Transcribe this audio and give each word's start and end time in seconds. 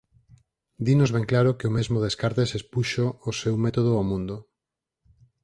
Dinos 0.85 1.09
ben 1.15 1.25
claro 1.31 1.55
que 1.57 1.67
o 1.69 1.73
mesmo 1.77 2.03
Descartes 2.05 2.51
expuxo 2.57 3.05
o 3.29 3.31
seu 3.41 3.55
método 3.65 3.91
ó 4.01 4.03
mundo. 4.11 4.35